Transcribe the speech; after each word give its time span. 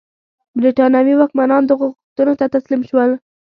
برېټانوي 0.59 1.13
واکمنان 1.17 1.63
دغو 1.67 1.87
غوښتنو 1.93 2.33
ته 2.39 2.45
تسلیم 2.55 2.81
شول. 2.89 3.09